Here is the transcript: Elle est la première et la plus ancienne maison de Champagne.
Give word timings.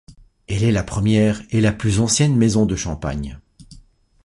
Elle 0.47 0.63
est 0.63 0.71
la 0.71 0.81
première 0.81 1.43
et 1.51 1.61
la 1.61 1.71
plus 1.73 1.99
ancienne 1.99 2.35
maison 2.35 2.65
de 2.65 2.75
Champagne. 2.75 3.37